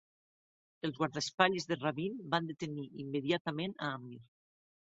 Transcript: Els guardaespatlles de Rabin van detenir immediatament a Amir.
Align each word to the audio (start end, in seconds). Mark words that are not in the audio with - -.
Els 0.89 0.95
guardaespatlles 1.01 1.69
de 1.73 1.77
Rabin 1.79 2.17
van 2.33 2.49
detenir 2.53 2.89
immediatament 3.05 3.77
a 3.79 3.93
Amir. 4.01 4.23